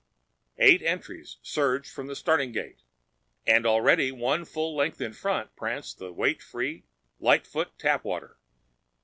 [0.57, 2.81] Eight entries surged from the starting gate.
[3.45, 6.87] And already one full length out in front pranced the weight free,
[7.19, 8.37] lightfoot Tapwater!